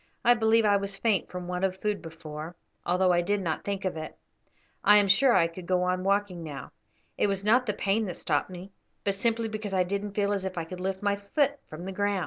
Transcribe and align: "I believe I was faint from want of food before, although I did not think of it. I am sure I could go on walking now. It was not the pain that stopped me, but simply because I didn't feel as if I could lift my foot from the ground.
"I 0.25 0.33
believe 0.33 0.65
I 0.65 0.77
was 0.77 0.97
faint 0.97 1.29
from 1.29 1.47
want 1.47 1.63
of 1.63 1.79
food 1.79 2.01
before, 2.01 2.55
although 2.87 3.11
I 3.13 3.21
did 3.21 3.39
not 3.39 3.63
think 3.63 3.85
of 3.85 3.95
it. 3.95 4.17
I 4.83 4.97
am 4.97 5.07
sure 5.07 5.31
I 5.33 5.45
could 5.45 5.67
go 5.67 5.83
on 5.83 6.03
walking 6.03 6.41
now. 6.43 6.71
It 7.19 7.27
was 7.27 7.43
not 7.43 7.67
the 7.67 7.73
pain 7.73 8.05
that 8.05 8.17
stopped 8.17 8.49
me, 8.49 8.71
but 9.03 9.13
simply 9.13 9.47
because 9.47 9.75
I 9.75 9.83
didn't 9.83 10.15
feel 10.15 10.33
as 10.33 10.43
if 10.43 10.57
I 10.57 10.65
could 10.65 10.79
lift 10.79 11.03
my 11.03 11.17
foot 11.17 11.59
from 11.69 11.85
the 11.85 11.91
ground. 11.91 12.19